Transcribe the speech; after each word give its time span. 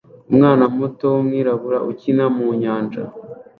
Umwana 0.31 0.63
muto 0.77 1.05
wumwirabura 1.13 1.77
ukina 1.91 2.25
mu 2.35 2.47
nyanja 2.61 3.03